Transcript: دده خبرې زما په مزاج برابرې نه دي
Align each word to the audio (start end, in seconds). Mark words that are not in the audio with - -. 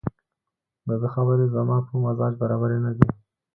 دده 0.87 1.07
خبرې 1.15 1.45
زما 1.55 1.77
په 1.87 1.93
مزاج 2.03 2.33
برابرې 2.41 2.77
نه 2.85 2.91
دي 2.97 3.07